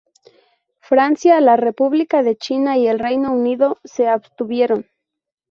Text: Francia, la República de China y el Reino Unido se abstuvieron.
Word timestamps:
Francia, 0.79 1.39
la 1.41 1.57
República 1.57 2.23
de 2.23 2.35
China 2.35 2.75
y 2.75 2.87
el 2.87 2.97
Reino 2.97 3.31
Unido 3.31 3.77
se 3.83 4.07
abstuvieron. 4.07 4.87